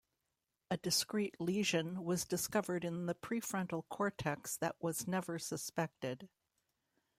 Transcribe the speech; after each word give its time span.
A 0.71 0.77
discrete 0.77 1.39
lesion 1.39 2.03
was 2.03 2.25
discovered 2.25 2.83
in 2.83 3.05
the 3.05 3.13
pre-frontal 3.13 3.83
cortex 3.83 4.57
that 4.57 4.81
was 4.81 5.07
never 5.07 5.37
suspected. 5.37 6.27